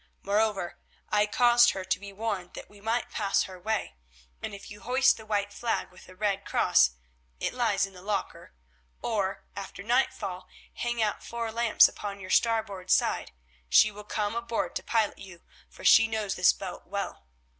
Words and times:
Moreover, 0.23 0.79
I 1.11 1.27
caused 1.27 1.69
her 1.73 1.85
to 1.85 1.99
be 1.99 2.11
warned 2.11 2.55
that 2.55 2.71
we 2.71 2.81
might 2.81 3.11
pass 3.11 3.43
her 3.43 3.59
way, 3.59 3.97
and 4.41 4.55
if 4.55 4.71
you 4.71 4.81
hoist 4.81 5.15
the 5.15 5.27
white 5.27 5.53
flag 5.53 5.91
with 5.91 6.09
a 6.09 6.15
red 6.15 6.43
cross—it 6.43 7.53
lies 7.53 7.85
in 7.85 7.93
the 7.93 8.01
locker—or, 8.01 9.45
after 9.55 9.83
nightfall, 9.83 10.47
hang 10.73 11.03
out 11.03 11.21
four 11.23 11.51
lamps 11.51 11.87
upon 11.87 12.19
your 12.19 12.31
starboard 12.31 12.89
side, 12.89 13.31
she 13.69 13.91
will 13.91 14.03
come 14.03 14.33
aboard 14.33 14.75
to 14.77 14.81
pilot 14.83 15.19
you, 15.19 15.43
for 15.69 15.85
she 15.85 16.07
knows 16.07 16.33
this 16.33 16.51
boat 16.51 16.87
well. 16.87 17.27